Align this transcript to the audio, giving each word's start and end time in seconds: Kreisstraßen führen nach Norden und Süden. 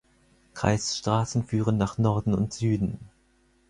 Kreisstraßen 0.55 1.43
führen 1.45 1.77
nach 1.77 1.99
Norden 1.99 2.33
und 2.33 2.53
Süden. 2.53 3.11